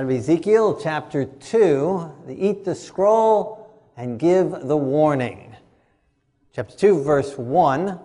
[0.00, 5.54] out of Ezekiel chapter 2, the eat the scroll and give the warning.
[6.54, 8.00] Chapter 2, verse 1.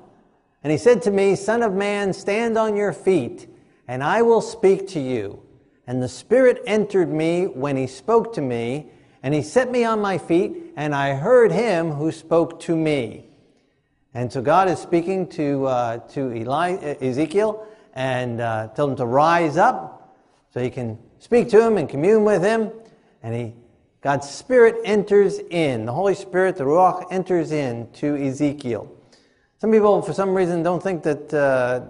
[0.61, 3.47] And he said to me, Son of man, stand on your feet,
[3.87, 5.41] and I will speak to you.
[5.87, 8.87] And the Spirit entered me when he spoke to me,
[9.23, 13.27] and he set me on my feet, and I heard him who spoke to me.
[14.13, 19.05] And so God is speaking to, uh, to Eli, Ezekiel and uh, told him to
[19.05, 20.17] rise up
[20.53, 22.71] so he can speak to him and commune with him.
[23.23, 23.53] And he,
[24.01, 25.87] God's Spirit enters in.
[25.87, 28.87] The Holy Spirit, the Ruach, enters in to Ezekiel.
[29.57, 31.87] Some people, for some reason, don't think that uh,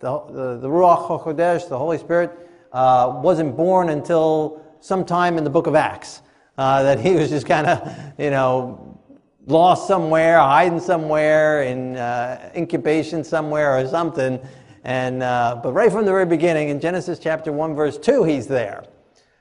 [0.00, 2.32] the, the, the, Ruach HaKodesh, the Holy Spirit,
[2.72, 6.22] uh, wasn't born until sometime in the book of Acts.
[6.58, 8.98] Uh, that he was just kind of, you know,
[9.46, 14.40] lost somewhere, hiding somewhere, in uh, incubation somewhere or something.
[14.84, 18.46] And, uh, but right from the very beginning, in Genesis chapter 1, verse 2, he's
[18.46, 18.84] there,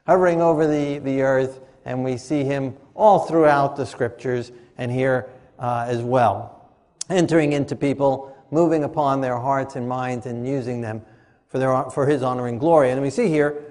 [0.08, 5.30] hovering over the, the earth, and we see him all throughout the scriptures and here
[5.60, 6.72] uh, as well,
[7.10, 11.02] entering into people, moving upon their hearts and minds, and using them
[11.50, 12.92] for, their, for his honor and glory.
[12.92, 13.66] And we see here,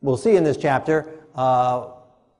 [0.00, 1.86] we'll see in this chapter, uh,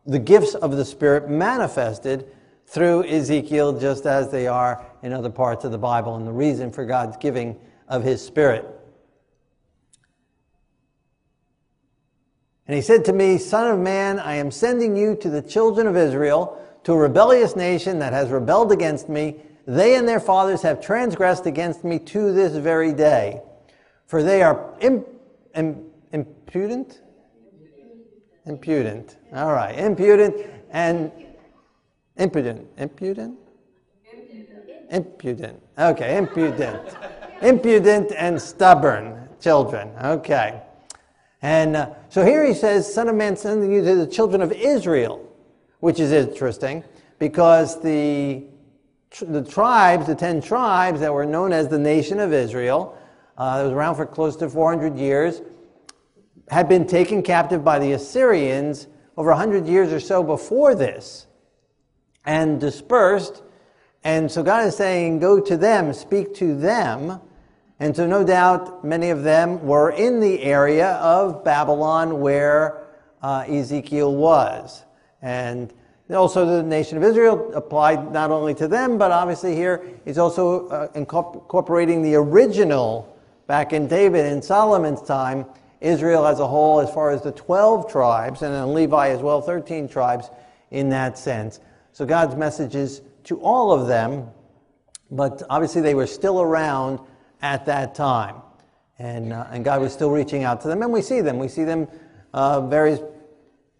[0.06, 2.32] the gifts of the Spirit manifested
[2.66, 6.72] through Ezekiel, just as they are in other parts of the Bible, and the reason
[6.72, 7.56] for God's giving
[7.88, 8.64] of His Spirit.
[12.66, 15.86] And he said to me, Son of man, I am sending you to the children
[15.86, 19.36] of Israel, to a rebellious nation that has rebelled against me.
[19.66, 23.40] They and their fathers have transgressed against me to this very day.
[24.06, 25.06] For they are imp-
[25.54, 27.00] impudent?
[28.46, 29.16] Impudent.
[29.32, 30.36] All right, impudent
[30.70, 31.10] and
[32.16, 32.66] Impudent.
[32.78, 33.38] Impudent?
[34.90, 35.62] Impudent.
[35.78, 36.96] Okay, impudent.
[37.42, 39.90] Impudent and stubborn children.
[40.02, 40.60] Okay.
[41.42, 44.52] And uh, so here he says, Son of Man, sending you to the children of
[44.52, 45.24] Israel,
[45.80, 46.82] which is interesting
[47.18, 48.44] because the,
[49.20, 52.98] the tribes, the ten tribes that were known as the nation of Israel,
[53.38, 55.42] uh, that was around for close to 400 years,
[56.48, 58.86] had been taken captive by the Assyrians
[59.16, 61.26] over 100 years or so before this
[62.24, 63.42] and dispersed.
[64.06, 67.20] And so God is saying, Go to them, speak to them.
[67.80, 72.84] And so, no doubt, many of them were in the area of Babylon where
[73.20, 74.84] uh, Ezekiel was.
[75.22, 75.74] And
[76.08, 80.68] also, the nation of Israel applied not only to them, but obviously, here he's also
[80.68, 83.12] uh, incorporating the original
[83.48, 85.46] back in David and Solomon's time,
[85.80, 89.42] Israel as a whole, as far as the 12 tribes, and then Levi as well,
[89.42, 90.30] 13 tribes
[90.70, 91.58] in that sense.
[91.92, 94.28] So God's message is to all of them,
[95.10, 97.00] but obviously they were still around
[97.42, 98.36] at that time.
[98.98, 100.82] And, uh, and God was still reaching out to them.
[100.82, 101.38] And we see them.
[101.38, 101.86] We see them,
[102.32, 103.00] uh, various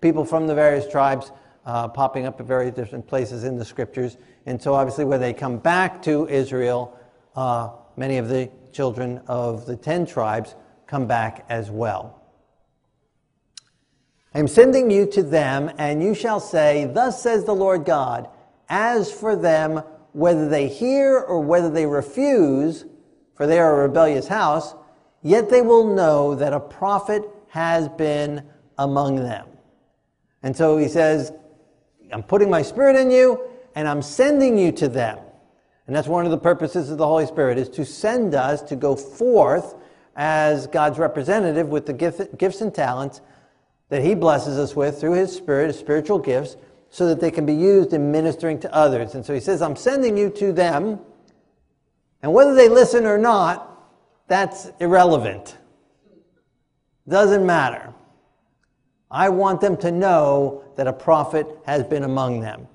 [0.01, 1.33] people from the various tribes
[1.65, 4.17] uh, popping up at various different places in the scriptures.
[4.45, 6.97] And so obviously when they come back to Israel,
[7.35, 10.55] uh, many of the children of the ten tribes
[10.87, 12.23] come back as well.
[14.35, 18.29] I am sending you to them, and you shall say, Thus says the Lord God,
[18.69, 19.83] as for them,
[20.13, 22.85] whether they hear or whether they refuse,
[23.35, 24.75] for they are a rebellious house,
[25.23, 28.43] yet they will know that a prophet has been
[28.79, 29.47] among them.
[30.43, 31.33] And so he says,
[32.13, 33.41] I'm putting my spirit in you,
[33.75, 35.19] and I'm sending you to them.
[35.87, 38.77] And that's one of the purposes of the Holy Spirit, is to send us to
[38.77, 39.75] go forth
[40.17, 43.21] as God's representative with the gifts and talents
[43.89, 46.57] that He blesses us with through His Spirit, His spiritual gifts,
[46.97, 49.15] so that they can be used in ministering to others.
[49.15, 50.99] And so He says, I'm sending you to them,
[52.23, 53.93] and whether they listen or not,
[54.29, 55.59] that's irrelevant.
[57.07, 57.93] Doesn't matter.
[59.11, 62.67] I want them to know that a prophet has been among them.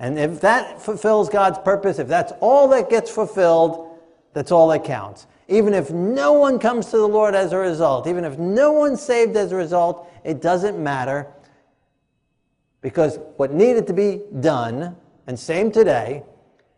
[0.00, 3.96] And if that fulfills God's purpose, if that's all that gets fulfilled,
[4.32, 5.28] that's all that counts.
[5.46, 9.00] Even if no one comes to the Lord as a result, even if no one's
[9.00, 11.28] saved as a result, it doesn't matter.
[12.80, 14.96] Because what needed to be done,
[15.26, 16.22] and same today,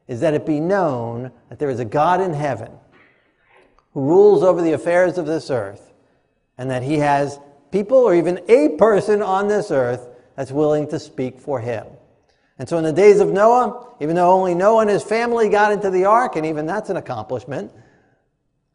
[0.08, 2.72] is that it be known that there is a God in heaven
[3.92, 5.92] who rules over the affairs of this earth,
[6.56, 7.38] and that he has
[7.70, 11.86] people or even a person on this earth that's willing to speak for him.
[12.58, 15.72] And so in the days of Noah, even though only Noah and his family got
[15.72, 17.72] into the ark, and even that's an accomplishment,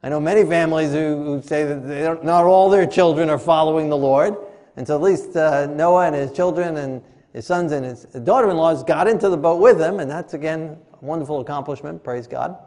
[0.01, 3.98] I know many families who, who say that not all their children are following the
[3.98, 4.36] Lord.
[4.78, 7.01] And so at least uh, Noah and his children and
[7.36, 11.06] his sons and his daughter-in-laws got into the boat with him, and that's again a
[11.06, 12.58] wonderful accomplishment, praise God.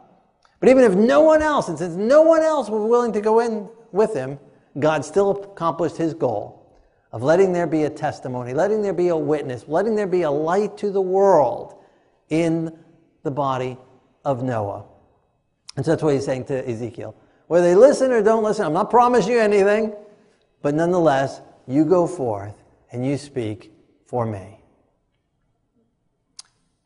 [0.59, 3.39] But even if no one else, and since no one else was willing to go
[3.39, 4.37] in with him,
[4.77, 6.71] God still accomplished his goal
[7.11, 10.29] of letting there be a testimony, letting there be a witness, letting there be a
[10.29, 11.73] light to the world
[12.29, 12.77] in
[13.23, 13.75] the body
[14.23, 14.85] of Noah.
[15.77, 17.15] And so that's what he's saying to Ezekiel.
[17.47, 19.95] Whether they listen or don't listen, I'm not promising you anything,
[20.61, 23.71] but nonetheless, you go forth and you speak
[24.05, 24.58] for me.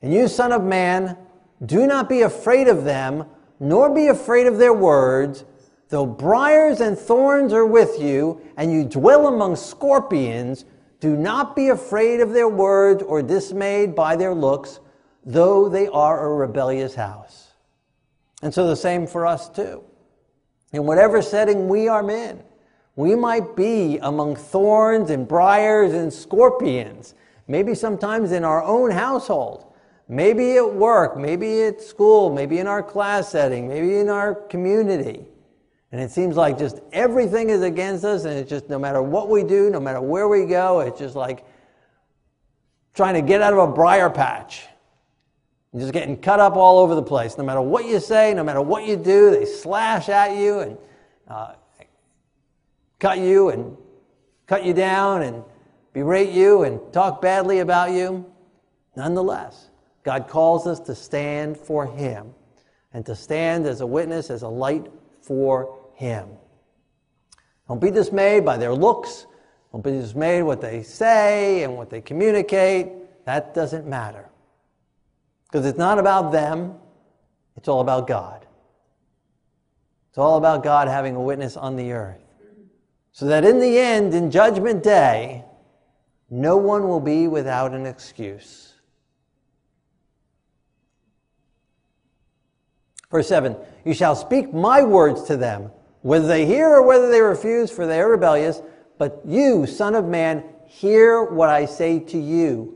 [0.04, 1.18] And you, Son of Man,
[1.66, 3.26] do not be afraid of them,
[3.60, 5.46] nor be afraid of their words,
[5.88, 10.66] though briars and thorns are with you, and you dwell among scorpions.
[11.00, 14.82] Do not be afraid of their words or dismayed by their looks,
[15.26, 17.54] though they are a rebellious house.
[18.42, 19.86] And so the same for us too.
[20.74, 22.44] In whatever setting we are in,
[22.98, 27.16] we might be among thorns and briars and scorpions,
[27.48, 29.73] maybe sometimes in our own household,
[30.08, 35.26] maybe at work, maybe at school, maybe in our class setting, maybe in our community.
[35.92, 39.30] And it seems like just everything is against us, and it's just no matter what
[39.30, 41.46] we do, no matter where we go, it's just like
[42.96, 44.64] trying to get out of a briar patch.
[45.72, 47.38] You're just getting cut up all over the place.
[47.38, 50.78] No matter what you say, no matter what you do, they slash at you and
[51.28, 51.54] uh,
[53.00, 53.76] cut you and
[54.46, 55.44] cut you down and
[55.94, 58.26] berate you and talk badly about you.
[58.96, 59.70] Nonetheless,
[60.04, 62.34] God calls us to stand for Him
[62.94, 64.88] and to stand as a witness, as a light
[65.22, 66.28] for Him.
[67.68, 69.26] Don't be dismayed by their looks.
[69.72, 72.90] Don't be dismayed what they say and what they communicate.
[73.26, 74.30] That doesn't matter.
[75.48, 76.76] Because it's not about them,
[77.56, 78.46] it's all about God.
[80.10, 82.22] It's all about God having a witness on the earth.
[83.14, 85.44] So that in the end, in Judgment Day,
[86.30, 88.73] no one will be without an excuse.
[93.14, 93.56] Verse 7
[93.86, 95.72] You shall speak my words to them,
[96.02, 98.62] whether they hear or whether they refuse, for they are rebellious.
[98.98, 102.76] But you, Son of Man, hear what I say to you.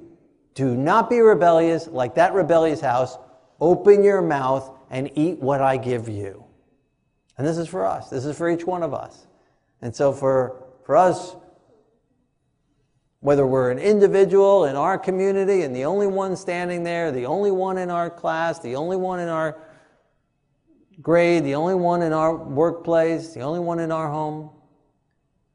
[0.54, 3.18] Do not be rebellious like that rebellious house.
[3.60, 6.46] Open your mouth and eat what I give you.
[7.38, 8.10] And this is for us.
[8.10, 9.26] This is for each one of us.
[9.82, 11.36] And so for, for us,
[13.22, 17.52] whether we're an individual in our community and the only one standing there, the only
[17.52, 19.60] one in our class, the only one in our
[21.02, 24.50] grade, the only one in our workplace, the only one in our home,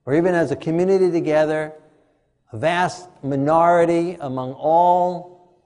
[0.07, 1.73] or even as a community together,
[2.53, 5.57] a vast minority among all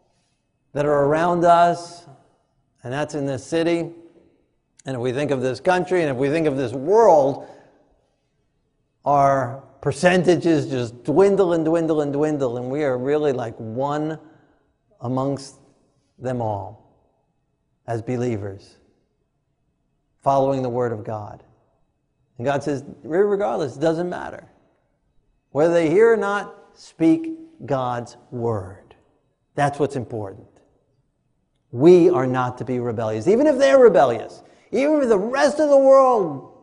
[0.73, 2.07] that are around us,
[2.83, 3.91] and that's in this city.
[4.85, 7.49] And if we think of this country and if we think of this world,
[9.05, 14.19] our percentages just dwindle and dwindle and dwindle, and we are really like one
[15.01, 15.57] amongst
[16.19, 16.93] them all
[17.87, 18.77] as believers,
[20.27, 21.45] following the Word of God.
[22.37, 24.49] And God says, regardless, it doesn't matter.
[25.53, 27.31] Whether they hear or not, speak
[27.65, 28.97] God's word.
[29.55, 30.49] That's what's important.
[31.71, 34.43] We are not to be rebellious, even if they're rebellious,
[34.73, 36.59] even if the rest of the world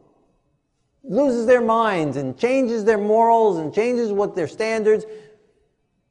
[1.05, 5.05] loses their minds and changes their morals and changes what their standards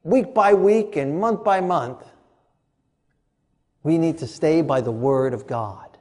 [0.05, 2.03] week by week and month by month.
[3.83, 5.92] We need to stay by the word of God.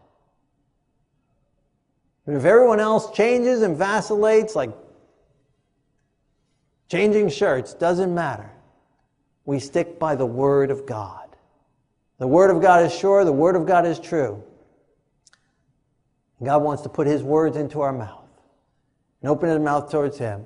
[2.31, 4.71] But if everyone else changes and vacillates like
[6.91, 8.51] Changing shirts doesn't matter.
[9.45, 11.37] We stick by the Word of God.
[12.17, 14.43] The Word of God is sure, the Word of God is true.
[16.43, 18.27] God wants to put His words into our mouth
[19.21, 20.45] and open His mouth towards Him.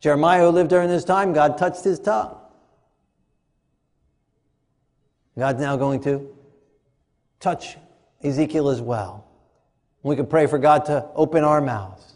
[0.00, 2.38] Jeremiah, who lived during this time, God touched his tongue.
[5.38, 6.34] God's now going to
[7.38, 7.76] touch
[8.22, 9.26] Ezekiel as well.
[10.02, 12.14] We can pray for God to open our mouths,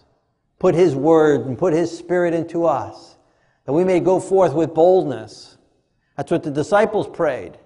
[0.58, 3.16] put His word and put His spirit into us
[3.66, 5.58] that we may go forth with boldness.
[6.16, 7.58] That's what the disciples prayed.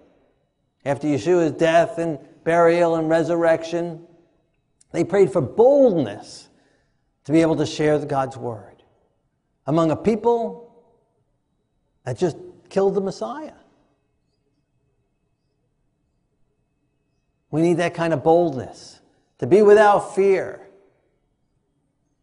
[0.84, 4.06] After Yeshua's death and burial and resurrection,
[4.92, 6.48] they prayed for boldness
[7.24, 8.82] to be able to share God's word
[9.66, 10.82] among a people
[12.04, 12.36] that just
[12.70, 13.52] killed the Messiah.
[17.50, 18.99] We need that kind of boldness
[19.40, 20.60] to be without fear,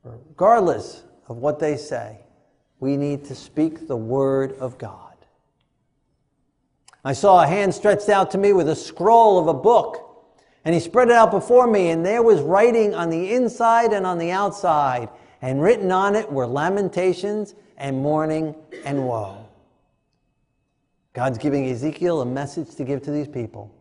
[0.04, 2.20] regardless of what they say
[2.80, 5.16] we need to speak the word of God.
[7.04, 10.28] I saw a hand stretched out to me with a scroll of a book,
[10.64, 14.06] and he spread it out before me, and there was writing on the inside and
[14.06, 15.10] on the outside,
[15.42, 18.54] and written on it were lamentations and mourning
[18.86, 19.44] and woe.
[21.14, 23.74] God's giving Ezekiel a message to give to these people.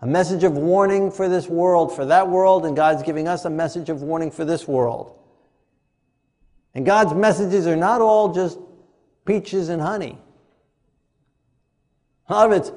[0.00, 3.50] A message of warning for this world, for that world, and God's giving us a
[3.50, 5.18] message of warning for this world.
[6.74, 8.58] And God's messages are not all just
[9.24, 10.18] peaches and honey.
[12.28, 12.72] A lot of it's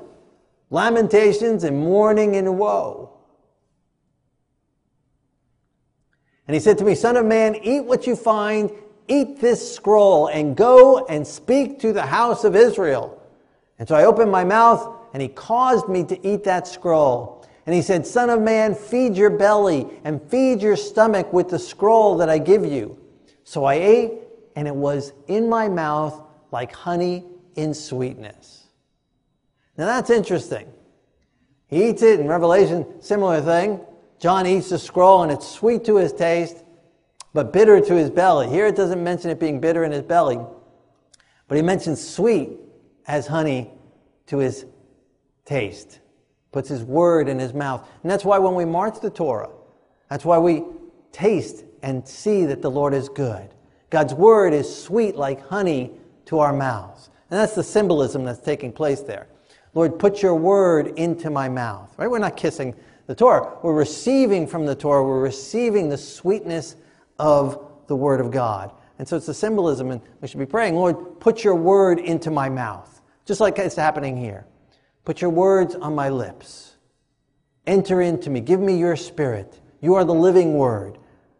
[0.71, 3.09] lamentations and mourning and woe.
[6.47, 8.71] And he said to me, Son of man, eat what you find,
[9.07, 13.21] eat this scroll, and go and speak to the house of Israel.
[13.77, 17.45] And so I opened my mouth, and he caused me to eat that scroll.
[17.65, 21.59] And he said, Son of man, feed your belly and feed your stomach with the
[21.59, 22.97] scroll that I give you.
[23.43, 24.13] So I ate,
[24.55, 27.25] and it was in my mouth like honey
[27.55, 28.65] in sweetness.
[29.77, 30.67] Now that's interesting.
[31.67, 33.79] He eats it in Revelation, similar thing.
[34.19, 36.57] John eats the scroll and it's sweet to his taste,
[37.33, 38.49] but bitter to his belly.
[38.49, 40.39] Here it doesn't mention it being bitter in his belly,
[41.47, 42.51] but he mentions sweet
[43.07, 43.71] as honey
[44.27, 44.65] to his
[45.45, 45.99] taste.
[46.51, 47.87] Puts his word in his mouth.
[48.03, 49.49] And that's why when we march the Torah,
[50.09, 50.63] that's why we
[51.11, 53.49] taste and see that the Lord is good.
[53.89, 55.91] God's word is sweet like honey
[56.25, 57.09] to our mouths.
[57.29, 59.27] And that's the symbolism that's taking place there.
[59.73, 61.93] Lord, put your word into my mouth.
[61.97, 62.09] Right?
[62.09, 62.75] We're not kissing
[63.07, 63.57] the Torah.
[63.63, 65.03] We're receiving from the Torah.
[65.03, 66.75] We're receiving the sweetness
[67.19, 68.71] of the word of God.
[68.99, 72.29] And so it's the symbolism, and we should be praying, Lord, put your word into
[72.29, 73.01] my mouth.
[73.25, 74.45] Just like it's happening here.
[75.03, 76.75] Put your words on my lips.
[77.65, 78.39] Enter into me.
[78.39, 79.59] Give me your spirit.
[79.81, 80.97] You are the living word.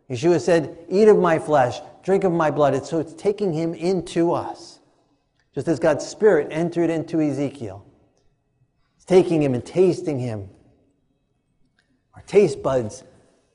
[0.09, 2.73] Yeshua said, Eat of my flesh, drink of my blood.
[2.73, 4.79] And so it's taking him into us.
[5.53, 7.85] Just as God's spirit entered into Ezekiel
[9.01, 10.47] it's taking him and tasting him.
[12.13, 13.03] Our taste buds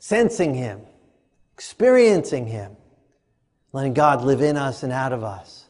[0.00, 0.80] sensing him,
[1.54, 2.76] experiencing him,
[3.72, 5.66] letting God live in us and out of us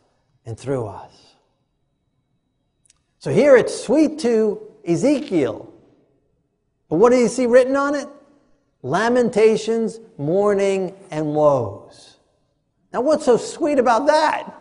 [0.46, 1.25] and through us.
[3.26, 5.74] So here it's sweet to Ezekiel.
[6.88, 8.06] But what do you see written on it?
[8.82, 12.18] Lamentations, mourning, and woes.
[12.92, 14.54] Now, what's so sweet about that?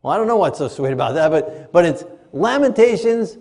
[0.00, 3.36] Well, I don't know what's so sweet about that, but, but it's lamentations,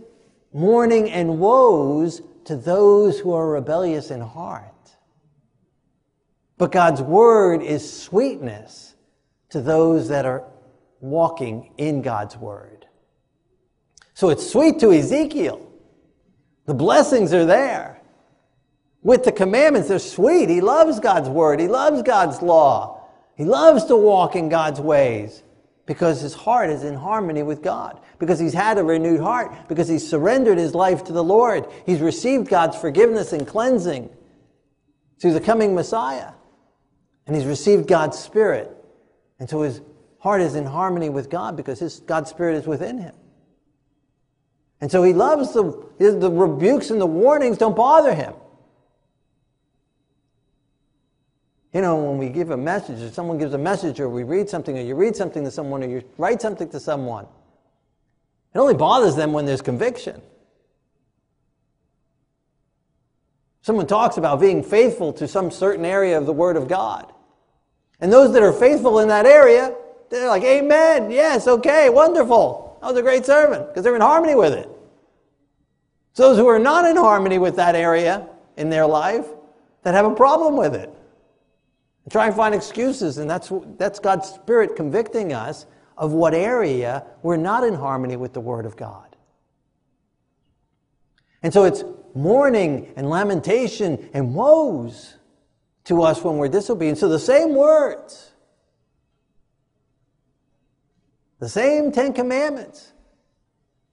[0.52, 4.92] mourning, and woes to those who are rebellious in heart.
[6.58, 8.96] But God's word is sweetness
[9.52, 10.44] to those that are
[11.00, 12.86] walking in God's word.
[14.14, 15.72] So it's sweet to Ezekiel.
[16.66, 18.02] The blessings are there.
[19.04, 20.50] With the commandments, they're sweet.
[20.50, 25.44] He loves God's word, he loves God's law, he loves to walk in God's ways
[25.88, 29.88] because his heart is in harmony with God, because he's had a renewed heart, because
[29.88, 31.66] he's surrendered his life to the Lord.
[31.86, 34.10] He's received God's forgiveness and cleansing
[35.20, 36.32] through the coming Messiah.
[37.26, 38.70] And he's received God's Spirit.
[39.40, 39.82] And so his
[40.20, 43.16] heart is in harmony with God because his, God's Spirit is within him.
[44.80, 45.64] And so he loves the,
[45.98, 48.34] the rebukes and the warnings don't bother him.
[51.74, 54.50] You know, when we give a message, or someone gives a message, or we read
[54.50, 57.28] something, or you read something to someone, or you write something to someone,
[58.54, 60.22] it only bothers them when there's conviction.
[63.62, 67.12] Someone talks about being faithful to some certain area of the Word of God.
[68.00, 69.76] And those that are faithful in that area,
[70.10, 72.78] they're like, Amen, yes, okay, wonderful.
[72.82, 74.70] That was a great sermon, because they're in harmony with it.
[76.14, 79.26] So those who are not in harmony with that area in their life,
[79.84, 80.94] that have a problem with it
[82.10, 83.18] try and find excuses.
[83.18, 85.66] And that's, that's God's Spirit convicting us
[85.98, 89.16] of what area we're not in harmony with the Word of God.
[91.44, 91.84] And so it's
[92.14, 95.16] mourning and lamentation and woes
[95.86, 96.98] to us when we're disobedient.
[96.98, 98.32] So the same words,
[101.40, 102.94] the same Ten Commandments.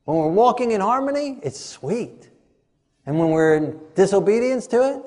[0.04, 2.30] When we're walking in harmony, it's sweet.
[3.06, 5.02] And when we're in disobedience to it,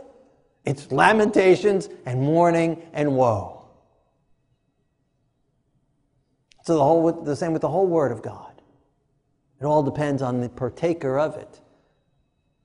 [0.65, 3.65] it's lamentations and mourning and woe.
[6.63, 8.61] So the whole the same with the whole word of God.
[9.61, 11.61] It all depends on the partaker of it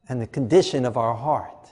[0.09, 1.71] and the condition of our heart.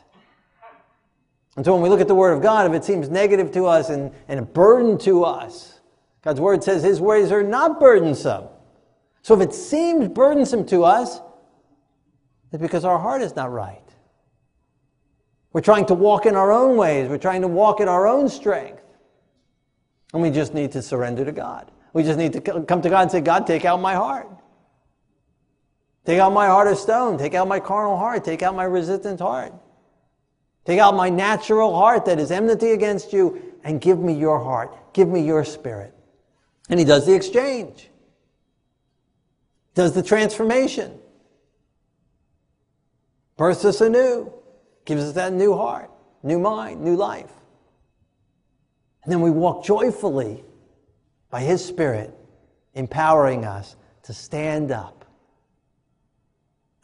[1.57, 3.67] And so when we look at the word of God, if it seems negative to
[3.67, 5.80] us and, and a burden to us,
[6.23, 8.49] God's word says his ways are not burdensome.
[9.23, 11.21] So if it seems burdensome to us,
[12.53, 13.83] it's because our heart is not right.
[15.53, 17.09] We're trying to walk in our own ways.
[17.09, 18.83] We're trying to walk in our own strength.
[20.13, 21.71] And we just need to surrender to God.
[21.93, 24.29] We just need to come to God and say, God, take out my heart.
[26.05, 27.19] Take out my heart of stone.
[27.19, 28.25] Take out my carnal heart.
[28.25, 29.53] Take out my resistant heart.
[30.65, 34.93] Take out my natural heart that is enmity against you and give me your heart.
[34.93, 35.95] Give me your spirit.
[36.71, 37.91] And he does the exchange,
[39.75, 40.99] does the transformation,
[43.37, 44.33] births us anew
[44.85, 45.91] gives us that new heart,
[46.23, 47.33] new mind, new life.
[49.03, 50.45] And then we walk joyfully
[51.31, 52.17] by His Spirit,
[52.75, 55.05] empowering us to stand up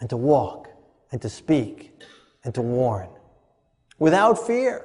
[0.01, 0.69] and to walk
[1.13, 2.01] and to speak
[2.45, 3.09] and to warn
[3.99, 4.85] without fear.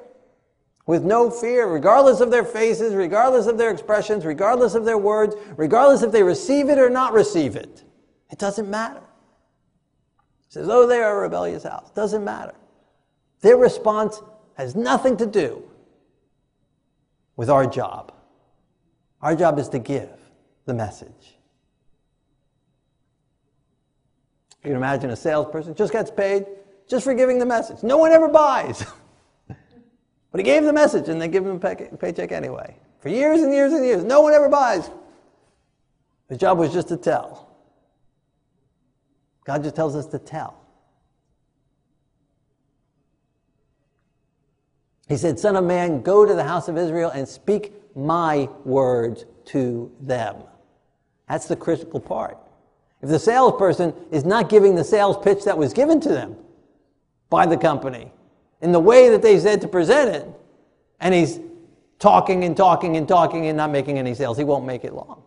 [0.86, 5.36] With no fear, regardless of their faces, regardless of their expressions, regardless of their words,
[5.56, 7.84] regardless if they receive it or not receive it.
[8.30, 8.98] It doesn't matter.
[8.98, 11.90] It says, oh, they are a rebellious house.
[11.92, 12.54] Doesn't matter.
[13.42, 14.22] Their response
[14.54, 15.62] has nothing to do
[17.36, 18.12] with our job.
[19.20, 20.10] Our job is to give
[20.66, 21.36] the message.
[24.62, 26.46] You can imagine a salesperson just gets paid
[26.88, 27.82] just for giving the message.
[27.82, 28.84] No one ever buys.
[30.32, 32.74] but he gave the message and they give him a pay- paycheck anyway.
[33.00, 34.90] For years and years and years, no one ever buys.
[36.28, 37.54] His job was just to tell.
[39.44, 40.58] God just tells us to tell.
[45.08, 49.26] He said, Son of man, go to the house of Israel and speak my words
[49.46, 50.36] to them.
[51.28, 52.38] That's the critical part.
[53.02, 56.36] If the salesperson is not giving the sales pitch that was given to them
[57.28, 58.12] by the company
[58.62, 60.26] in the way that they said to present it,
[61.00, 61.40] and he's
[61.98, 65.22] talking and talking and talking and not making any sales, he won't make it long.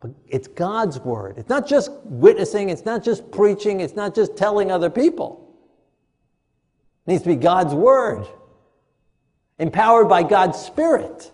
[0.00, 1.38] But it's God's word.
[1.38, 5.54] It's not just witnessing, it's not just preaching, it's not just telling other people.
[7.06, 8.26] It needs to be God's word,
[9.58, 11.30] empowered by God's Spirit.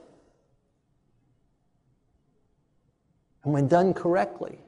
[3.43, 4.59] And when done correctly,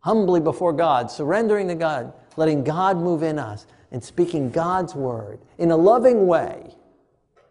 [0.00, 5.40] humbly before God, surrendering to God, letting God move in us, and speaking God's word
[5.56, 6.74] in a loving way,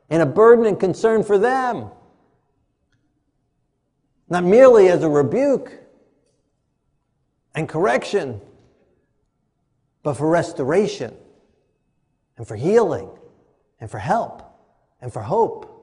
[0.09, 1.89] in a burden and concern for them.
[4.29, 5.71] Not merely as a rebuke
[7.55, 8.41] and correction,
[10.03, 11.15] but for restoration
[12.37, 13.09] and for healing
[13.79, 14.43] and for help
[15.01, 15.73] and for hope,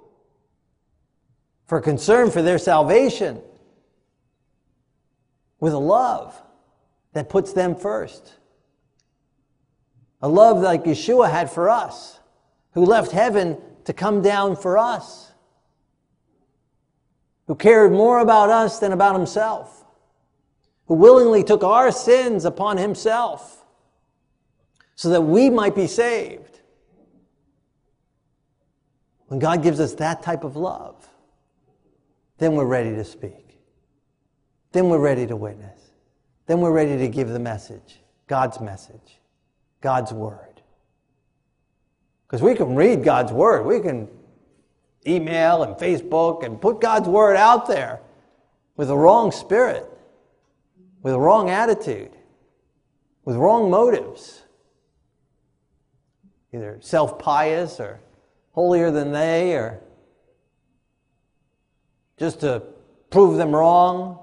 [1.67, 3.41] for concern for their salvation
[5.59, 6.41] with a love
[7.15, 8.35] that puts them first.
[10.21, 12.21] A love like Yeshua had for us,
[12.73, 15.33] who left heaven to come down for us,
[17.47, 19.85] who cared more about us than about himself,
[20.87, 23.65] who willingly took our sins upon himself
[24.97, 26.61] so that we might be saved.
[29.27, 31.09] When God gives us that type of love,
[32.39, 33.59] then we're ready to speak.
[34.73, 35.84] Then we're ready to witness.
[36.47, 39.19] Then we're ready to give the message, God's message,
[39.81, 40.61] God's word.
[42.27, 44.09] Because we can read God's word, we can
[45.07, 48.01] email and Facebook and put God's word out there
[48.77, 49.89] with the wrong spirit,
[51.03, 52.11] with the wrong attitude,
[53.25, 54.43] with wrong motives,
[56.53, 58.01] either self pious or
[58.53, 59.81] holier than they, or
[62.19, 62.63] just to
[63.11, 64.19] prove them wrong,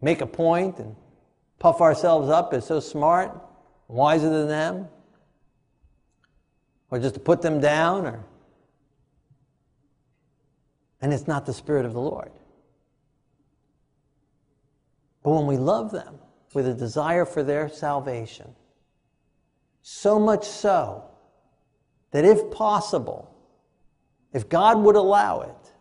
[0.00, 0.96] make a point and
[1.58, 3.38] puff ourselves up as so smart,
[3.88, 4.88] wiser than them,
[6.90, 8.24] or just to put them down, or
[11.00, 12.30] and it's not the Spirit of the Lord.
[15.22, 16.18] But when we love them
[16.54, 18.54] with a desire for their salvation,
[19.82, 21.04] so much so
[22.10, 23.34] that if possible,
[24.32, 25.72] if God would allow it,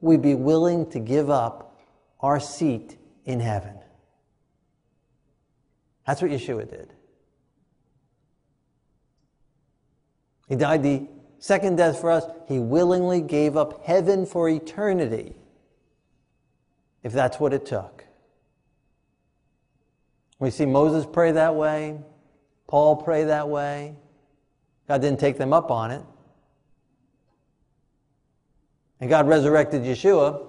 [0.00, 1.78] we'd be willing to give up
[2.20, 3.74] our seat in heaven.
[6.06, 6.92] That's what Yeshua did.
[10.48, 11.08] He died the
[11.38, 12.24] second death for us.
[12.46, 15.34] He willingly gave up heaven for eternity,
[17.02, 18.04] if that's what it took.
[20.38, 21.98] We see Moses pray that way,
[22.66, 23.96] Paul pray that way.
[24.86, 26.02] God didn't take them up on it.
[29.00, 30.46] And God resurrected Yeshua.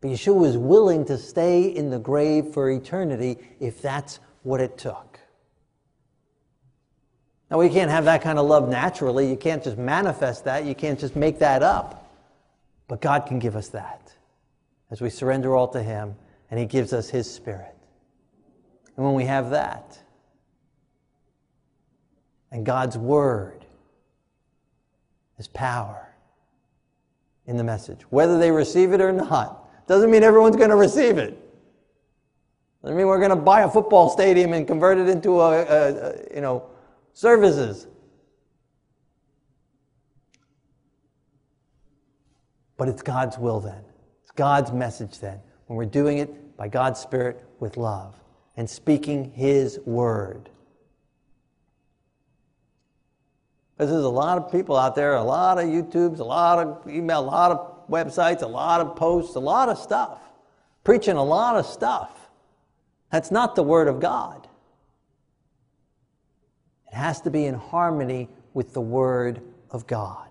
[0.00, 4.78] But Yeshua was willing to stay in the grave for eternity if that's what it
[4.78, 5.20] took.
[7.50, 9.28] Now, we can't have that kind of love naturally.
[9.28, 10.64] You can't just manifest that.
[10.64, 12.08] You can't just make that up.
[12.86, 14.14] But God can give us that
[14.90, 16.14] as we surrender all to Him
[16.50, 17.74] and He gives us His Spirit.
[18.96, 19.98] And when we have that,
[22.52, 23.64] and God's Word
[25.38, 26.08] is power
[27.46, 31.18] in the message, whether they receive it or not, doesn't mean everyone's going to receive
[31.18, 31.36] it.
[32.82, 36.10] Doesn't mean we're going to buy a football stadium and convert it into a, a,
[36.10, 36.70] a you know
[37.12, 37.86] services.
[42.76, 43.84] But it's God's will then.
[44.22, 45.40] It's God's message then.
[45.66, 48.14] When we're doing it by God's Spirit with love
[48.56, 50.48] and speaking His word.
[53.76, 56.86] Because there's a lot of people out there, a lot of YouTubes, a lot of
[56.86, 60.20] email, a lot of websites, a lot of posts, a lot of stuff,
[60.84, 62.30] preaching a lot of stuff.
[63.10, 64.46] That's not the Word of God.
[66.88, 70.28] It has to be in harmony with the Word of God.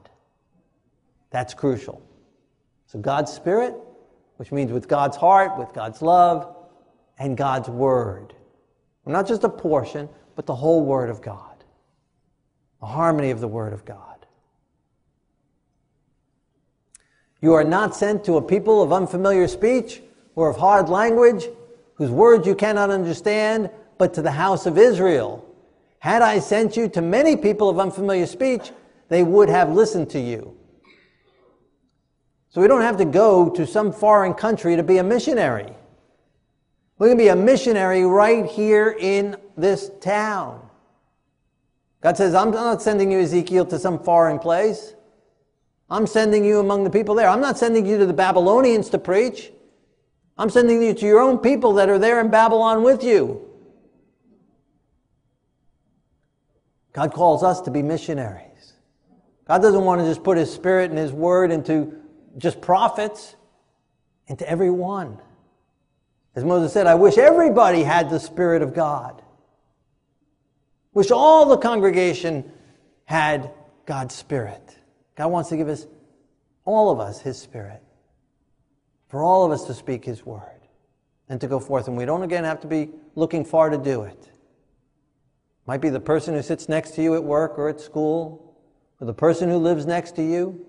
[1.29, 2.01] That's crucial.
[2.87, 3.75] So, God's Spirit,
[4.37, 6.55] which means with God's heart, with God's love,
[7.19, 8.33] and God's Word.
[9.05, 11.63] Not just a portion, but the whole Word of God.
[12.79, 14.08] The harmony of the Word of God.
[17.41, 20.01] You are not sent to a people of unfamiliar speech
[20.35, 21.47] or of hard language,
[21.95, 25.45] whose words you cannot understand, but to the house of Israel.
[25.99, 28.71] Had I sent you to many people of unfamiliar speech,
[29.09, 30.55] they would have listened to you.
[32.49, 35.73] So we don't have to go to some foreign country to be a missionary.
[36.97, 40.67] We can be a missionary right here in this town.
[42.01, 44.93] God says, I'm not sending you, Ezekiel, to some foreign place.
[45.91, 47.27] I'm sending you among the people there.
[47.27, 49.51] I'm not sending you to the Babylonians to preach.
[50.37, 53.45] I'm sending you to your own people that are there in Babylon with you.
[56.93, 58.73] God calls us to be missionaries.
[59.47, 61.95] God doesn't want to just put His Spirit and His Word into
[62.37, 63.35] just prophets,
[64.27, 65.19] into everyone.
[66.35, 69.21] As Moses said, I wish everybody had the Spirit of God.
[70.93, 72.51] Wish all the congregation
[73.05, 73.51] had
[73.85, 74.78] God's Spirit.
[75.19, 75.85] God wants to give us,
[76.63, 77.83] all of us, His Spirit.
[79.09, 80.61] For all of us to speak His Word
[81.27, 81.89] and to go forth.
[81.89, 84.31] And we don't again have to be looking far to do it.
[85.67, 88.55] Might be the person who sits next to you at work or at school,
[89.01, 90.65] or the person who lives next to you,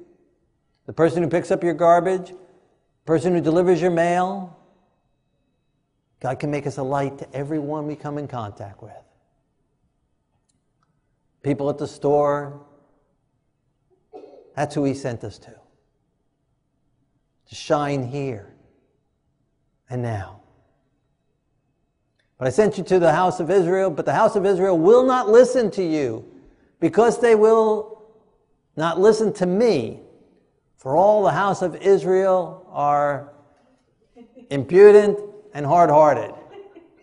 [0.87, 4.59] the person who picks up your garbage, the person who delivers your mail.
[6.19, 8.93] God can make us a light to everyone we come in contact with.
[11.45, 12.67] People at the store,
[14.55, 15.55] that's who He sent us to.
[17.49, 18.55] To shine here
[19.89, 20.41] and now.
[22.39, 25.05] But I sent you to the house of Israel, but the house of Israel will
[25.05, 26.25] not listen to you
[26.81, 28.03] because they will
[28.77, 30.01] not listen to me.
[30.79, 33.31] For all the house of Israel are
[34.49, 35.19] impudent
[35.53, 36.35] and hard hearted.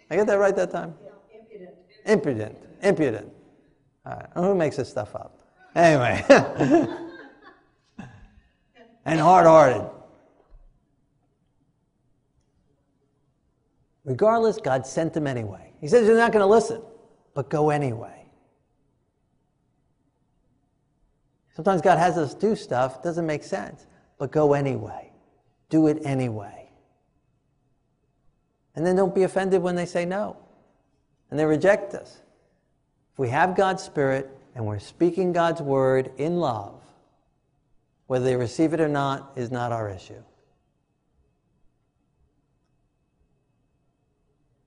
[0.10, 0.96] I get that right that time?
[1.04, 1.76] Yeah, impudent.
[2.06, 2.58] Impudent.
[2.82, 3.32] Impudent.
[4.08, 4.30] All right.
[4.34, 5.40] Who makes this stuff up?
[5.76, 6.26] Anyway.
[9.08, 9.90] and hard hearted.
[14.04, 15.74] Regardless, God sent them anyway.
[15.82, 16.82] He says, You're not going to listen,
[17.34, 18.26] but go anyway.
[21.56, 23.88] Sometimes God has us do stuff, doesn't make sense,
[24.20, 25.12] but go anyway.
[25.70, 26.70] Do it anyway.
[28.76, 30.38] And then don't be offended when they say no
[31.30, 32.22] and they reject us.
[33.14, 36.82] If we have God's Spirit and we're speaking God's word in love,
[38.08, 40.22] whether they receive it or not is not our issue.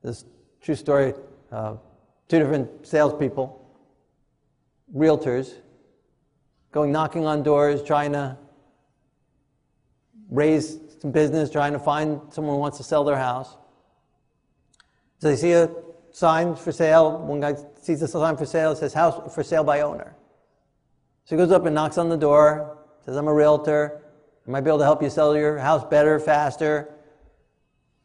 [0.03, 0.24] This
[0.62, 1.14] true story
[1.53, 1.74] uh,
[2.29, 3.61] two different salespeople,
[4.94, 5.55] realtors,
[6.70, 8.38] going knocking on doors, trying to
[10.31, 13.57] raise some business, trying to find someone who wants to sell their house.
[15.18, 15.70] So they see a
[16.12, 17.18] sign for sale.
[17.18, 20.14] One guy sees a sign for sale, it says house for sale by owner.
[21.24, 22.79] So he goes up and knocks on the door,
[23.11, 24.01] says, I'm a realtor.
[24.46, 26.94] I might be able to help you sell your house better, faster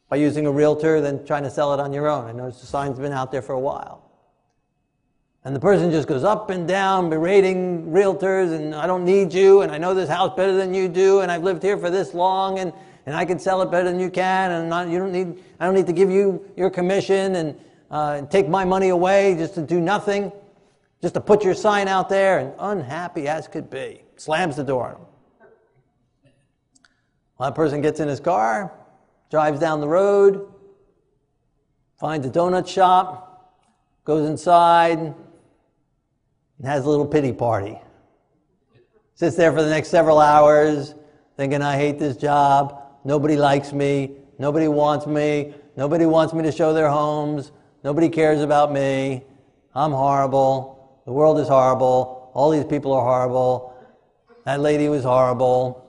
[0.10, 2.26] by using a realtor than trying to sell it on your own.
[2.26, 4.02] I notice the sign's been out there for a while.
[5.44, 9.62] And the person just goes up and down berating realtors and I don't need you
[9.62, 12.16] and I know this house better than you do and I've lived here for this
[12.16, 12.74] long and,
[13.06, 15.68] and I can sell it better than you can and not, you don't need, I
[15.68, 17.56] don't need to give you your commission and
[17.92, 20.32] uh, take my money away just to do nothing,
[21.00, 24.02] just to put your sign out there and unhappy as could be.
[24.18, 25.08] Slams the door on him.
[27.38, 28.72] Well, that person gets in his car,
[29.30, 30.52] drives down the road,
[32.00, 33.62] finds a donut shop,
[34.06, 35.16] goes inside, and
[36.64, 37.78] has a little pity party.
[39.16, 40.96] Sits there for the next several hours,
[41.38, 42.82] thinking, I hate this job.
[43.04, 44.12] Nobody likes me.
[44.40, 45.54] Nobody wants me.
[45.78, 47.52] Nobody wants me to show their homes.
[47.84, 49.24] Nobody cares about me.
[49.74, 51.02] I'm horrible.
[51.06, 52.32] The world is horrible.
[52.34, 53.75] All these people are horrible.
[54.46, 55.86] That lady was horrible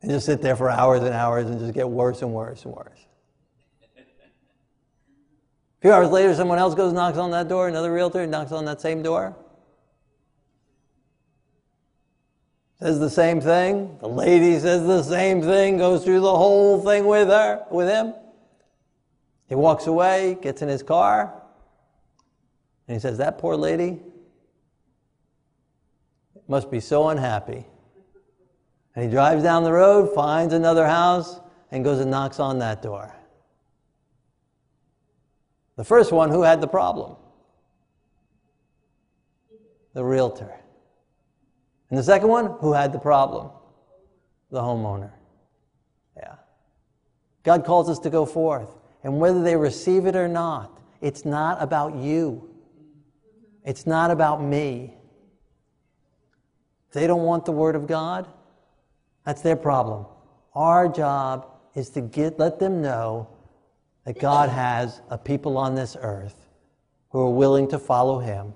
[0.00, 2.74] and just sit there for hours and hours and just get worse and worse and
[2.74, 3.06] worse.
[5.78, 8.64] A few hours later, someone else goes knocks on that door, another realtor knocks on
[8.64, 9.36] that same door.
[12.80, 13.96] Says the same thing.
[14.00, 18.14] The lady says the same thing, goes through the whole thing with her, with him.
[19.48, 21.34] He walks away, gets in his car,
[22.86, 24.00] and he says, That poor lady,
[26.48, 27.66] must be so unhappy.
[28.94, 31.38] And he drives down the road, finds another house,
[31.70, 33.14] and goes and knocks on that door.
[35.76, 37.16] The first one, who had the problem?
[39.92, 40.52] The realtor.
[41.90, 43.50] And the second one, who had the problem?
[44.50, 45.12] The homeowner.
[46.16, 46.34] Yeah.
[47.44, 48.74] God calls us to go forth.
[49.04, 52.50] And whether they receive it or not, it's not about you.
[53.64, 54.97] It's not about me.
[56.92, 58.26] They don't want the Word of God,
[59.24, 60.06] that's their problem.
[60.54, 63.28] Our job is to get, let them know
[64.04, 66.48] that God has a people on this earth
[67.10, 68.54] who are willing to follow Him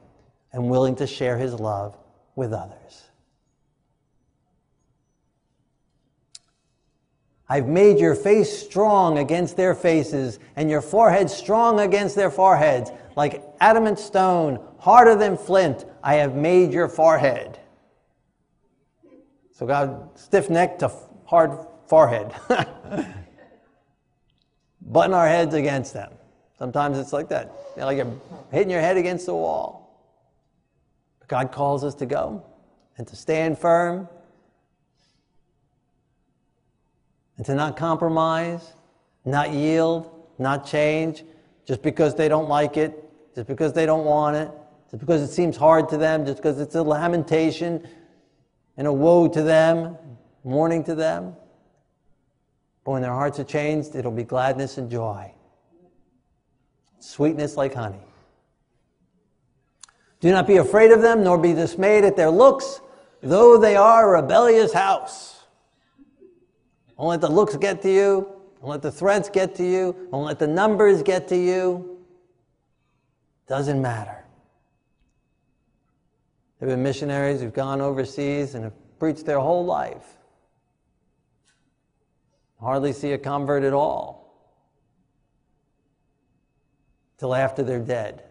[0.53, 1.97] and willing to share His love
[2.35, 3.03] with others.
[7.49, 12.91] I've made your face strong against their faces, and your forehead strong against their foreheads.
[13.15, 17.59] Like adamant stone, harder than flint, I have made your forehead.
[19.63, 20.91] So God, stiff neck to
[21.25, 22.35] hard forehead.
[24.81, 26.13] Button our heads against them.
[26.59, 27.53] Sometimes it's like that.
[27.77, 28.13] You know, like you're
[28.51, 30.05] hitting your head against the wall.
[31.21, 32.45] But God calls us to go
[32.99, 34.09] and to stand firm
[37.37, 38.73] and to not compromise,
[39.25, 41.23] not yield, not change,
[41.65, 44.51] just because they don't like it, just because they don't want it,
[44.91, 47.87] just because it seems hard to them, just because it's a lamentation
[48.77, 49.97] and a woe to them,
[50.45, 51.35] mourning to them.
[52.85, 55.33] But when their hearts are changed, it'll be gladness and joy,
[56.99, 58.01] sweetness like honey.
[60.21, 62.81] Do not be afraid of them, nor be dismayed at their looks,
[63.23, 65.45] though they are a rebellious house.
[66.97, 68.29] Don't let the looks get to you.
[68.61, 70.09] Don't let the threats get to you.
[70.13, 71.99] Don't let the numbers get to you.
[73.49, 74.22] Doesn't matter.
[76.63, 80.07] There have been missionaries who've gone overseas and have preached their whole life.
[82.61, 84.33] Hardly see a convert at all
[87.19, 88.23] till after they're dead.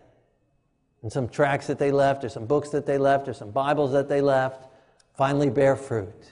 [1.03, 3.91] And some tracts that they left, or some books that they left, or some Bibles
[3.91, 4.65] that they left
[5.13, 6.31] finally bear fruit.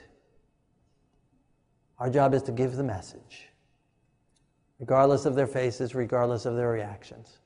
[1.98, 3.50] Our job is to give the message,
[4.78, 7.39] regardless of their faces, regardless of their reactions.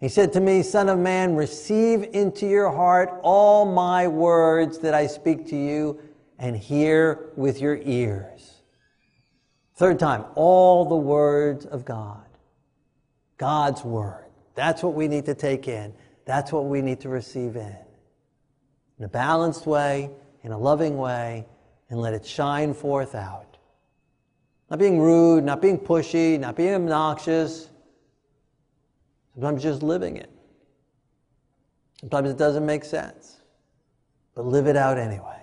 [0.00, 4.94] He said to me, Son of man, receive into your heart all my words that
[4.94, 6.00] I speak to you
[6.38, 8.54] and hear with your ears.
[9.74, 12.24] Third time, all the words of God.
[13.36, 14.26] God's word.
[14.54, 15.94] That's what we need to take in.
[16.26, 17.76] That's what we need to receive in.
[18.98, 20.10] In a balanced way,
[20.42, 21.46] in a loving way
[21.88, 23.56] and let it shine forth out.
[24.70, 27.69] Not being rude, not being pushy, not being obnoxious.
[29.34, 30.30] Sometimes just living it.
[32.00, 33.40] Sometimes it doesn't make sense,
[34.34, 35.42] but live it out anyway.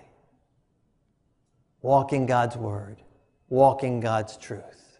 [1.82, 3.02] Walking God's word,
[3.48, 4.98] walking God's truth.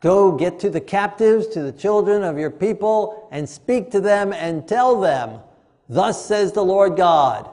[0.00, 4.32] Go get to the captives, to the children of your people, and speak to them
[4.32, 5.40] and tell them
[5.88, 7.50] Thus says the Lord God,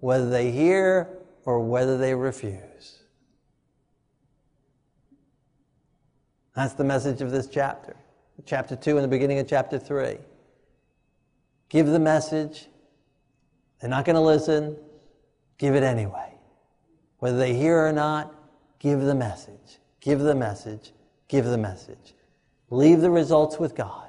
[0.00, 1.08] whether they hear
[1.44, 2.71] or whether they refuse.
[6.54, 7.96] That's the message of this chapter.
[8.44, 10.18] Chapter 2 and the beginning of chapter 3.
[11.68, 12.68] Give the message.
[13.80, 14.76] They're not going to listen.
[15.58, 16.34] Give it anyway.
[17.18, 18.34] Whether they hear or not,
[18.78, 19.78] give the message.
[20.00, 20.92] Give the message.
[21.28, 22.14] Give the message.
[22.68, 24.08] Leave the results with God.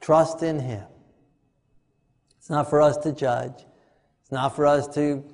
[0.00, 0.84] Trust in Him.
[2.38, 3.64] It's not for us to judge.
[4.22, 5.24] It's not for us to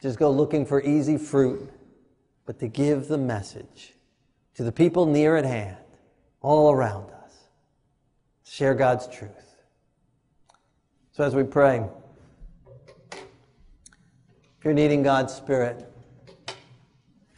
[0.00, 1.68] just go looking for easy fruit,
[2.46, 3.94] but to give the message
[4.60, 5.78] to the people near at hand,
[6.42, 7.32] all around us.
[8.44, 9.54] Share God's truth.
[11.12, 11.82] So as we pray,
[13.10, 13.24] if
[14.62, 15.90] you're needing God's Spirit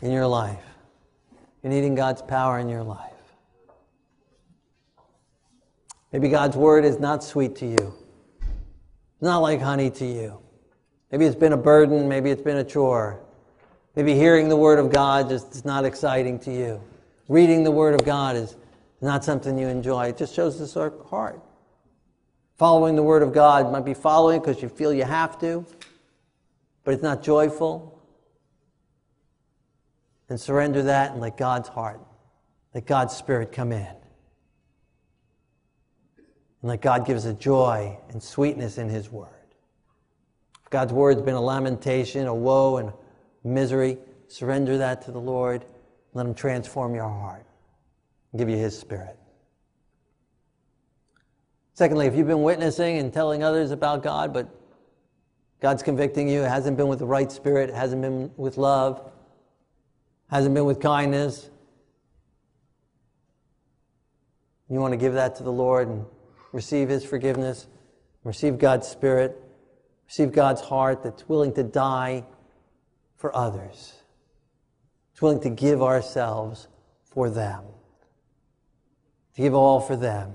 [0.01, 0.65] in your life,
[1.63, 3.13] you're needing God's power in your life.
[6.13, 10.41] Maybe God's word is not sweet to you it's not like honey to you.
[11.13, 13.21] Maybe it's been a burden, maybe it's been a chore.
[13.95, 16.81] Maybe hearing the Word of God just is not exciting to you.
[17.29, 18.57] Reading the Word of God is
[19.01, 20.07] not something you enjoy.
[20.07, 21.41] It just shows the heart.
[22.57, 25.67] Following the Word of God might be following because you feel you have to,
[26.85, 28.01] but it's not joyful.
[30.29, 32.01] And surrender that and let God's heart,
[32.75, 33.87] let God's Spirit come in.
[36.63, 39.29] And let God give us a joy and sweetness in His Word.
[40.63, 42.93] If God's Word's been a lamentation, a woe, and
[43.45, 45.65] misery, surrender that to the Lord.
[46.15, 47.47] Let Him transform your heart
[48.33, 49.17] and give you His Spirit.
[51.75, 54.49] Secondly, if you've been witnessing and telling others about God, but
[55.61, 59.11] God's convicting you, hasn't been with the right spirit, it hasn't been with love,
[60.31, 61.49] hasn't been with kindness,
[64.73, 66.07] you want to give that to the Lord and
[66.53, 67.67] receive His forgiveness,
[68.25, 69.39] receive God's Spirit,
[70.07, 72.25] receive God's heart that's willing to die
[73.17, 74.02] for others.
[75.23, 76.67] Willing to give ourselves
[77.05, 77.63] for them,
[79.37, 80.35] to give all for them,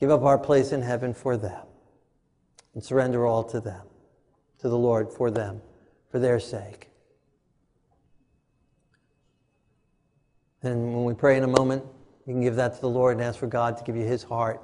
[0.00, 1.66] give up our place in heaven for them,
[2.72, 3.82] and surrender all to them,
[4.60, 5.60] to the Lord for them,
[6.10, 6.88] for their sake.
[10.62, 11.84] And when we pray in a moment,
[12.26, 14.22] you can give that to the Lord and ask for God to give you His
[14.22, 14.62] heart,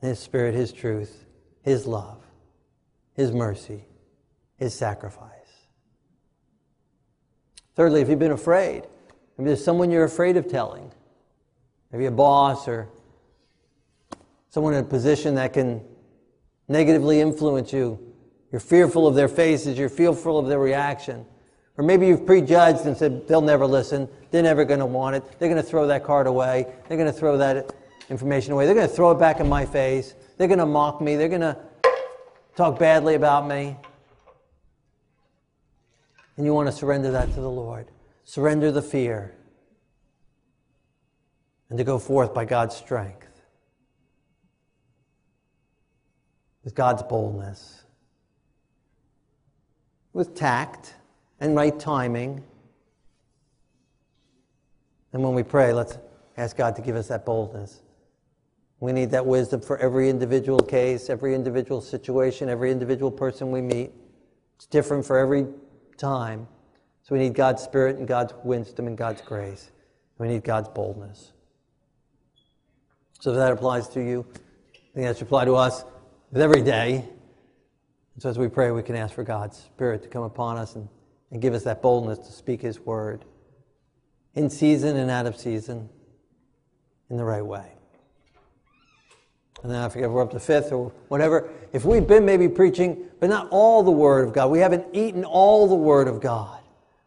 [0.00, 1.24] His Spirit, His truth,
[1.62, 2.20] His love,
[3.12, 3.84] His mercy,
[4.56, 5.33] His sacrifice.
[7.74, 8.84] Thirdly, if you've been afraid,
[9.36, 10.90] maybe there's someone you're afraid of telling,
[11.92, 12.88] maybe a boss or
[14.50, 15.82] someone in a position that can
[16.68, 17.98] negatively influence you.
[18.52, 21.26] You're fearful of their faces, you're fearful of their reaction.
[21.76, 25.24] Or maybe you've prejudged and said, they'll never listen, they're never going to want it,
[25.38, 27.74] they're going to throw that card away, they're going to throw that
[28.10, 31.00] information away, they're going to throw it back in my face, they're going to mock
[31.00, 31.58] me, they're going to
[32.54, 33.76] talk badly about me.
[36.36, 37.90] And you want to surrender that to the Lord.
[38.24, 39.34] Surrender the fear.
[41.68, 43.28] And to go forth by God's strength.
[46.64, 47.82] With God's boldness.
[50.12, 50.94] With tact
[51.40, 52.42] and right timing.
[55.12, 55.98] And when we pray, let's
[56.36, 57.80] ask God to give us that boldness.
[58.80, 63.60] We need that wisdom for every individual case, every individual situation, every individual person we
[63.60, 63.92] meet.
[64.56, 65.46] It's different for every
[65.96, 66.46] time.
[67.02, 69.70] So we need God's Spirit and God's wisdom and God's grace.
[70.18, 71.32] We need God's boldness.
[73.20, 75.84] So if that applies to you, I think that should apply to us
[76.30, 77.04] with every day.
[78.14, 80.76] And so as we pray, we can ask for God's Spirit to come upon us
[80.76, 80.88] and
[81.34, 83.24] and give us that boldness to speak His word
[84.34, 85.88] in season and out of season
[87.10, 87.72] in the right way.
[89.64, 91.50] And then I forget we're up to fifth or whatever.
[91.72, 95.24] If we've been maybe preaching, but not all the Word of God, we haven't eaten
[95.24, 96.60] all the Word of God.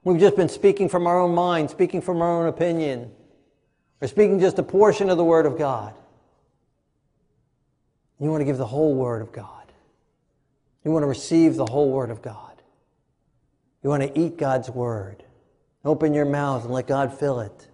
[0.04, 3.12] We've just been speaking from our own mind, speaking from our own opinion,
[4.02, 5.94] or speaking just a portion of the Word of God.
[8.20, 9.72] You want to give the whole Word of God.
[10.84, 12.60] You want to receive the whole Word of God.
[13.84, 15.24] You want to eat God's word.
[15.86, 17.70] Open your mouth and let God fill it.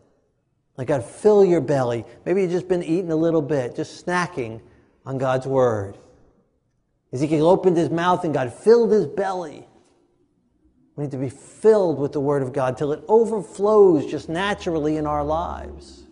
[0.76, 2.04] Let God fill your belly.
[2.26, 4.60] Maybe you've just been eating a little bit, just snacking
[5.06, 5.98] on God's word.
[7.12, 9.68] Ezekiel opened his mouth and God filled his belly.
[10.96, 14.98] We need to be filled with the Word of God till it overflows just naturally
[14.98, 16.04] in our lives.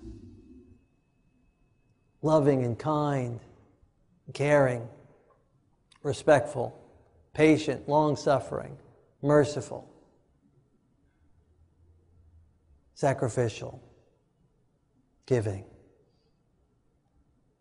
[2.23, 3.39] Loving and kind,
[4.33, 4.87] caring,
[6.01, 6.75] respectful,
[7.33, 8.77] patient, long suffering,
[9.21, 9.91] merciful.
[13.01, 13.81] sacrificial,
[15.25, 15.63] giving.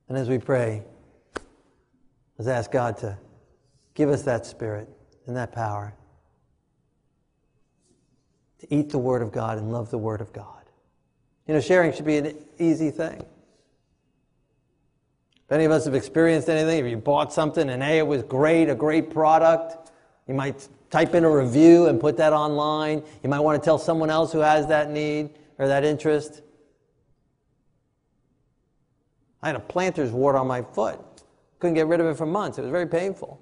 [0.06, 0.82] And as we pray,
[2.40, 3.18] let's ask God to
[3.92, 4.88] give us that spirit
[5.26, 5.92] and that power
[8.60, 10.64] to eat the Word of God and love the Word of God.
[11.46, 13.22] You know, sharing should be an easy thing.
[15.44, 18.22] If any of us have experienced anything, if you bought something and hey, it was
[18.22, 19.90] great, a great product,
[20.26, 23.02] you might type in a review and put that online.
[23.22, 26.40] You might want to tell someone else who has that need or that interest.
[29.42, 30.98] I had a planter's wart on my foot.
[31.60, 32.58] Couldn't get rid of it for months.
[32.58, 33.40] It was very painful.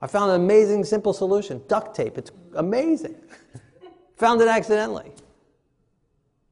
[0.00, 2.16] I found an amazing, simple solution duct tape.
[2.16, 3.16] It's amazing.
[4.16, 5.12] found it accidentally.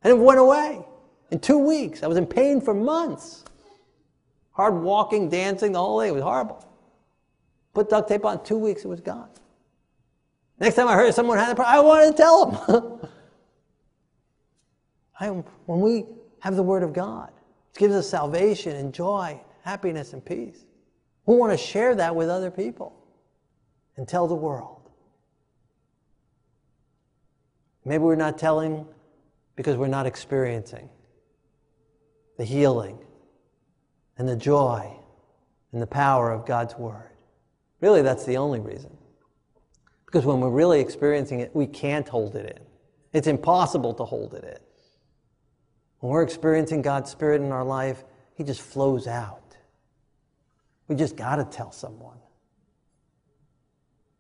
[0.03, 0.85] And it went away
[1.31, 2.03] in two weeks.
[2.03, 3.45] I was in pain for months.
[4.53, 6.11] Hard walking, dancing, the whole thing.
[6.11, 6.65] It was horrible.
[7.73, 9.29] Put duct tape on, two weeks, it was gone.
[10.61, 13.09] Next time I heard someone had a problem, I wanted to tell them.
[15.21, 15.29] I,
[15.67, 16.07] when we
[16.41, 17.33] have the Word of God,
[17.75, 20.67] it gives us salvation and joy, happiness and peace.
[21.25, 22.95] We want to share that with other people
[23.97, 24.91] and tell the world.
[27.85, 28.87] Maybe we're not telling
[29.57, 30.91] because we're not experiencing
[32.37, 32.99] the healing
[34.19, 34.93] and the joy
[35.73, 37.11] and the power of God's Word.
[37.81, 38.95] Really, that's the only reason.
[40.05, 42.63] Because when we're really experiencing it, we can't hold it in.
[43.13, 44.59] It's impossible to hold it in.
[46.01, 48.05] When we're experiencing God's Spirit in our life,
[48.35, 49.44] He just flows out.
[50.89, 52.17] We just got to tell someone.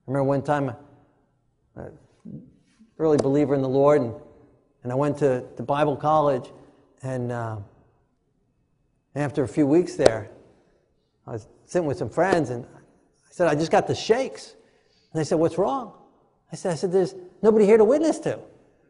[0.06, 0.74] I remember one time,
[1.76, 1.90] a
[2.98, 4.14] early believer in the Lord, and,
[4.82, 6.50] and I went to, to Bible college,
[7.02, 7.56] and uh,
[9.14, 10.30] after a few weeks there,
[11.26, 14.54] I was sitting with some friends and I said, I just got the shakes.
[15.12, 15.92] And they said, What's wrong?
[16.52, 18.38] I said, I said, There's nobody here to witness to.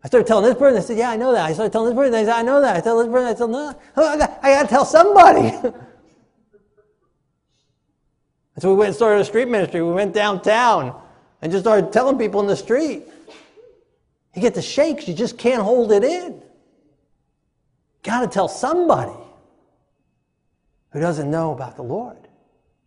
[0.03, 1.45] I started telling this person, I said, Yeah, I know that.
[1.45, 2.77] I started telling this person, I said, I know that.
[2.77, 5.53] I told this person, I said, No, I got to tell somebody.
[8.59, 9.83] so we went and started a street ministry.
[9.83, 11.01] We went downtown
[11.43, 13.03] and just started telling people in the street.
[14.35, 16.43] You get the shakes, you just can't hold it in.
[18.03, 19.17] Got to tell somebody
[20.91, 22.29] who doesn't know about the Lord.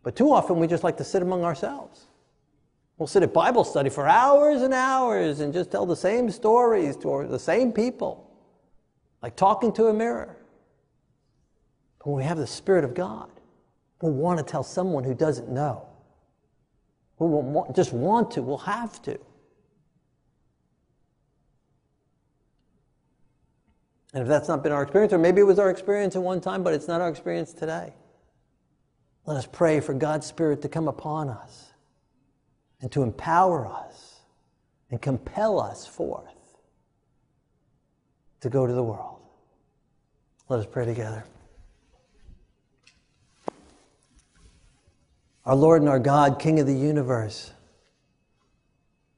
[0.04, 2.06] But too often we just like to sit among ourselves.
[2.98, 6.96] We'll sit at Bible study for hours and hours and just tell the same stories
[6.98, 8.32] to the same people,
[9.22, 10.38] like talking to a mirror.
[12.00, 13.30] But when we have the Spirit of God,
[14.02, 15.88] we'll want to tell someone who doesn't know.
[17.20, 19.20] We won't just want to, we'll have to.
[24.14, 26.42] And if that's not been our experience, or maybe it was our experience at one
[26.42, 27.94] time, but it's not our experience today,
[29.26, 31.74] let us pray for God's Spirit to come upon us
[32.82, 34.22] and to empower us
[34.90, 36.24] and compel us forth
[38.42, 39.20] to go to the world.
[40.48, 41.24] Let us pray together.
[45.48, 47.54] Our Lord and our God, King of the universe,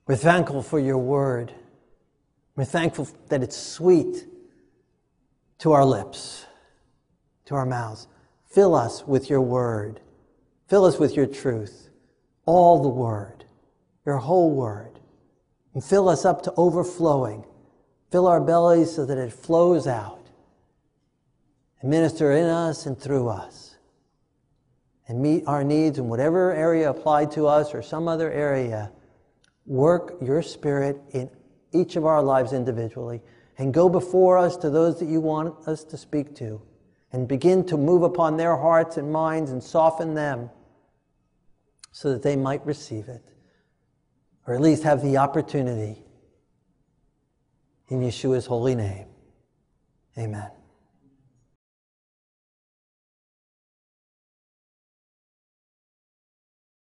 [0.05, 1.51] we're thankful for your word.
[2.55, 4.27] We're thankful that it's sweet
[5.57, 6.45] to our lips,
[7.45, 8.07] to our mouths.
[8.45, 10.01] Fill us with your word.
[10.67, 11.89] Fill us with your truth,
[12.45, 13.45] all the word,
[14.05, 14.99] your whole word.
[15.73, 17.43] And fill us up to overflowing.
[18.11, 20.27] Fill our bellies so that it flows out.
[21.81, 23.68] And minister in us and through us.
[25.09, 28.91] And meet our needs in whatever area applied to us or some other area.
[29.65, 31.29] Work your spirit in
[31.73, 33.21] each of our lives individually
[33.57, 36.61] and go before us to those that you want us to speak to
[37.11, 40.49] and begin to move upon their hearts and minds and soften them
[41.91, 43.33] so that they might receive it
[44.49, 46.03] or at least have the opportunity
[47.89, 49.07] in Yeshua's holy name.
[50.17, 50.49] Amen.